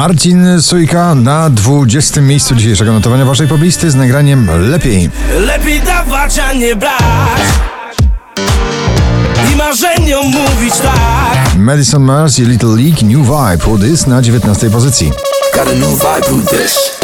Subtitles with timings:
[0.00, 2.20] Marcin Sujka na 20.
[2.20, 5.10] miejscu dzisiejszego notowania waszej poblisty z nagraniem Lepiej.
[5.38, 7.42] Lepiej dawać, a nie brać
[9.52, 14.70] I marzeniom mówić tak Madison Mars i Little League New Vibe Who This na 19.
[14.70, 15.12] pozycji.
[15.54, 16.99] Got a new vibe with this.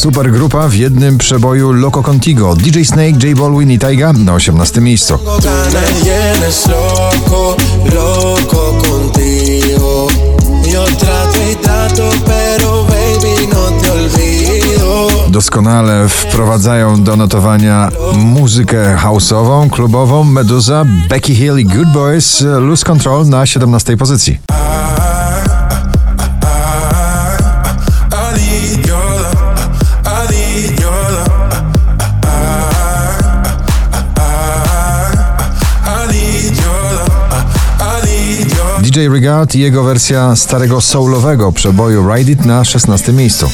[0.00, 2.56] Super grupa w jednym przeboju Loco Contigo.
[2.56, 4.80] DJ Snake, J Balwin i Taiga na 18.
[4.80, 5.18] miejscu.
[15.28, 23.28] Doskonale wprowadzają do notowania muzykę house'ową, klubową Meduza, Becky Hill i Good Boys Lose Control
[23.28, 23.96] na 17.
[23.96, 24.38] pozycji.
[38.80, 43.12] DJ Regard i jego wersja starego soulowego przeboju Ride It na 16.
[43.12, 43.50] miejscu.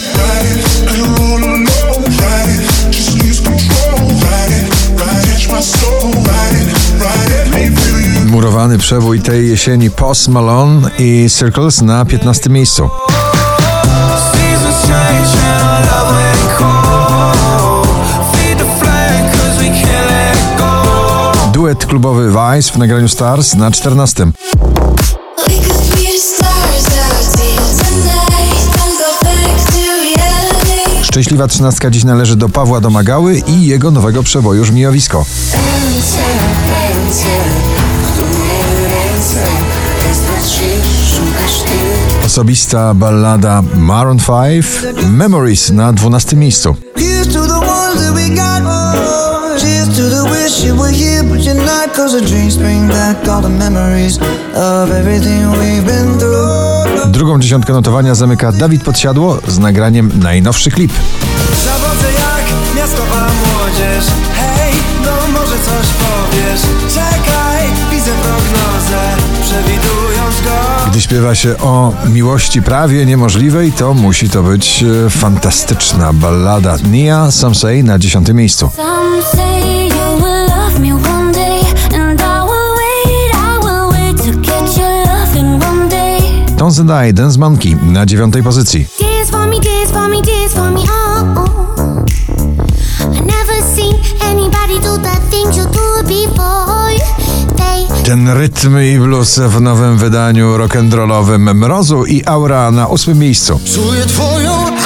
[8.27, 12.51] Murowany przebój tej jesieni Post Malone i Circles na 15.
[12.51, 12.91] miejscu.
[21.53, 24.27] Duet klubowy Vice w nagraniu Stars na 14.
[31.03, 35.25] Szczęśliwa trzynastka dziś należy do Pawła Domagały i jego nowego przeboju Żmijowisko.
[42.27, 44.67] Osobista ballada Maroon 5
[45.07, 46.77] Memories na 12 miejscu.
[49.97, 51.95] To the wish you were here, but you're not.
[51.95, 54.19] Cause the dreams bring back all the memories
[54.55, 57.07] of everything we've been through.
[57.07, 60.93] Drugą dziesiątkę notowania zamyka Dawid Podsiadło z nagraniem najnowszy klip.
[61.65, 64.05] Zawodzę jak miastowa młodzież
[64.35, 64.73] Hej,
[65.05, 66.61] no może coś powiesz
[66.95, 74.43] Czekaj, widzę prognozę Przewidując go Gdy śpiewa się o miłości prawie niemożliwej, to musi to
[74.43, 76.77] być e, fantastyczna ballada.
[76.91, 78.71] Nia Some Say na 10 miejscu.
[78.77, 79.46] Some say
[94.81, 96.99] do the things you do before.
[97.57, 103.61] They Ten rytm i blues w nowym wydaniu rock'n'rollowym Mrozu i Aura na 8 miejscu.
[103.75, 104.77] Czuję twoją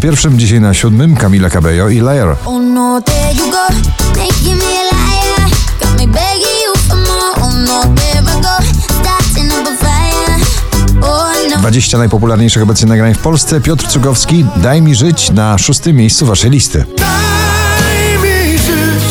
[0.00, 2.28] na pierwszym, dzisiaj na siódmym Camila Cabello i Layer.
[2.28, 3.74] Oh no, liar.
[6.90, 7.32] Oh no.
[7.40, 7.54] Oh
[11.50, 11.58] no.
[11.58, 13.60] 20 najpopularniejszych obecnie nagrań w Polsce.
[13.60, 16.84] Piotr Cugowski, Daj mi żyć na szóstym miejscu waszej listy.
[16.98, 19.04] Daj mi żyć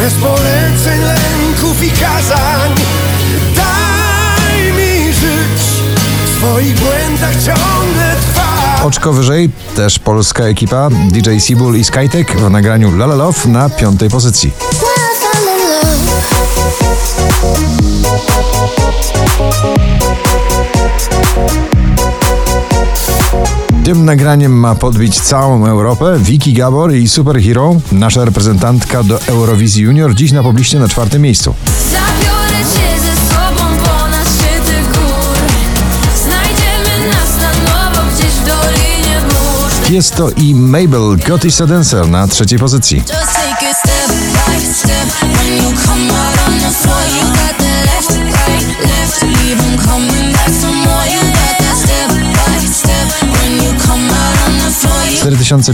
[0.00, 2.70] bez poleceń, lęków i kazań.
[3.56, 5.62] Daj mi żyć
[6.26, 8.37] w swoich błędach ciągle trwać.
[8.84, 13.70] Oczko wyżej, też polska ekipa DJ Sibul i Skytek w nagraniu La La Love na
[13.70, 14.52] piątej pozycji.
[23.84, 30.14] Tym nagraniem ma podbić całą Europę Vicky Gabor i Superhero, nasza reprezentantka do Eurowizji Junior,
[30.14, 31.54] dziś na pobliście na czwartym miejscu.
[44.74, 45.08] Step.
[45.22, 47.38] When you come out on the floor, you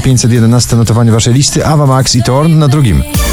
[0.01, 3.24] 4511 notowanie waszej listy, Ava Max i Torn na drugim.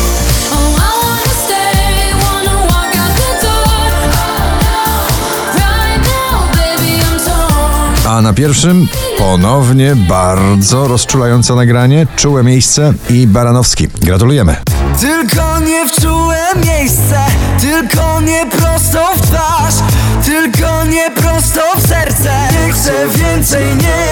[8.11, 8.87] A na pierwszym
[9.17, 13.87] ponownie bardzo rozczulające nagranie, czułe miejsce i Baranowski.
[14.01, 14.55] Gratulujemy.
[14.99, 17.19] Tylko nie w czułe miejsce,
[17.61, 19.75] tylko nie prosto w twarz,
[20.25, 22.31] tylko nie prosto w serce.
[22.51, 24.10] Nie chcę więcej, nie.